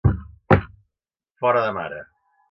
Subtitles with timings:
[1.43, 2.01] Fora de mare.